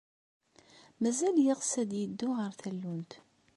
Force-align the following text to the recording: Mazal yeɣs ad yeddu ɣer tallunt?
Mazal 1.01 1.37
yeɣs 1.45 1.71
ad 1.81 1.91
yeddu 1.99 2.29
ɣer 2.37 2.51
tallunt? 2.61 3.11